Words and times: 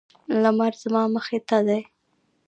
لمر 0.41 0.73
زما 0.83 1.03
مخې 1.15 1.39
ته 1.47 1.57
دی 1.67 1.81